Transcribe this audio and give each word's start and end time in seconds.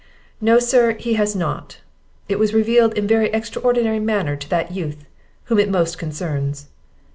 "No, 0.41 0.57
sir, 0.57 0.93
he 0.93 1.13
has 1.13 1.35
not; 1.35 1.77
it 2.27 2.39
was 2.39 2.55
revealed 2.55 2.97
in 2.97 3.05
a 3.05 3.07
very 3.07 3.27
extraordinary 3.31 3.99
manner 3.99 4.35
to 4.35 4.49
that 4.49 4.71
youth 4.71 5.05
whom 5.43 5.59
it 5.59 5.69
most 5.69 5.99
concerns." 5.99 6.69